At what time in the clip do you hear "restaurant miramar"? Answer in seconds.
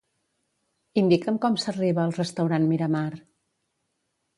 2.19-3.09